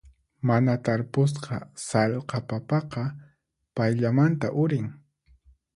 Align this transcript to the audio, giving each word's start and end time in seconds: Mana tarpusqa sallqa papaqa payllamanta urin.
Mana 0.49 0.73
tarpusqa 0.87 1.59
sallqa 1.83 2.41
papaqa 2.49 3.05
payllamanta 3.75 4.53
urin. 4.65 4.91